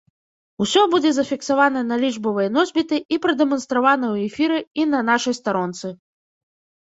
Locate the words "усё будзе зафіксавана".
0.63-1.81